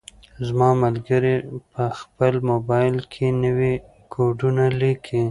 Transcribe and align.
زما 0.47 0.69
ملګری 0.83 1.35
په 1.71 1.83
خپل 1.99 2.33
موبایل 2.51 2.95
کې 3.13 3.25
نوي 3.43 3.73
کوډونه 4.13 4.65
لیکي. 4.81 5.21